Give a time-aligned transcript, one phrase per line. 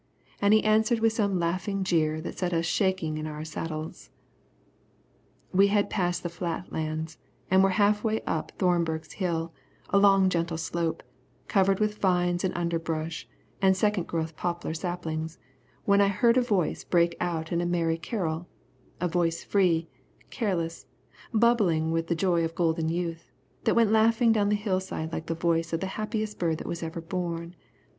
[0.41, 4.09] And he answered with some laughing jeer that set us shaking in our saddles.
[5.53, 7.19] We had passed the flat lands,
[7.51, 9.53] and were half way up Thornberg's Hill,
[9.91, 11.03] a long gentle slope,
[11.47, 13.27] covered with vines and underbrush
[13.61, 15.37] and second growth poplar saplings,
[15.85, 18.47] when I heard a voice break out in a merry carol,
[18.99, 19.87] a voice free,
[20.31, 20.87] careless,
[21.31, 23.29] bubbling with the joy of golden youth,
[23.65, 26.81] that went laughing down the hillside like the voice of the happiest bird that was
[26.81, 27.55] ever born.